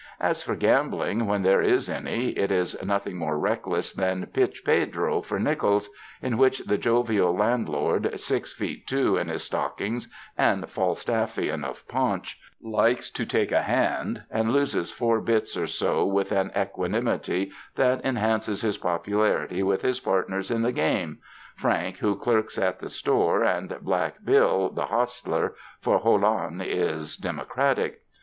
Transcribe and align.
As 0.19 0.41
for 0.41 0.55
gambling, 0.55 1.27
when 1.27 1.43
there 1.43 1.61
is 1.61 1.87
any, 1.87 2.29
it 2.29 2.49
is 2.49 2.75
nothing 2.83 3.17
more 3.19 3.37
reckless 3.37 3.93
than 3.93 4.25
"pitch 4.33 4.63
pedro" 4.65 5.21
for 5.21 5.37
nickels, 5.39 5.91
in 6.23 6.39
which 6.39 6.57
the 6.65 6.79
jovial 6.79 7.37
landlord, 7.37 8.19
six 8.19 8.51
feet 8.51 8.87
two 8.87 9.15
in 9.15 9.27
his 9.27 9.43
stock 9.43 9.79
ings 9.79 10.07
and 10.35 10.67
Falstaffian 10.67 11.63
of 11.63 11.87
paunch, 11.87 12.39
likes 12.63 13.11
to 13.11 13.27
take 13.27 13.51
a 13.51 13.61
hand;> 13.61 14.23
and 14.31 14.51
loses 14.51 14.91
four 14.91 15.21
bits 15.21 15.55
or 15.55 15.67
so 15.67 16.03
with 16.03 16.31
an 16.31 16.49
equanimity 16.57 17.51
that 17.75 18.03
enhances 18.03 18.63
his 18.63 18.77
popularity 18.77 19.61
with 19.61 19.83
his 19.83 19.99
partners 19.99 20.49
in 20.49 20.63
the 20.63 20.71
game— 20.71 21.19
Frank 21.55 21.97
who 21.99 22.15
clerks 22.15 22.57
in 22.57 22.73
the 22.79 22.89
store 22.89 23.43
and 23.43 23.77
Black 23.81 24.15
Bill, 24.25 24.69
the 24.69 24.85
hostler, 24.85 25.53
for 25.79 26.01
Jolon 26.01 26.59
is 26.59 27.15
democratic. 27.17 27.99